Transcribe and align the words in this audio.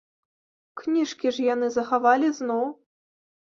Кніжкі 0.81 1.27
ж 1.37 1.45
яны 1.53 1.71
захавалі 1.77 2.35
зноў. 2.41 2.67